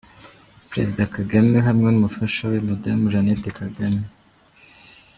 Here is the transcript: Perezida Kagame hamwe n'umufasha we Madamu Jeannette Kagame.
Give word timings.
Perezida 0.69 1.03
Kagame 1.15 1.57
hamwe 1.67 1.87
n'umufasha 1.91 2.41
we 2.51 2.57
Madamu 2.67 3.11
Jeannette 3.11 3.49
Kagame. 3.59 4.03